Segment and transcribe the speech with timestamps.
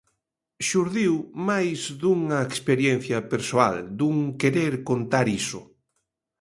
[0.67, 1.13] Xurdiu
[1.49, 5.59] máis dunha experiencia persoal, dun querer contar iso.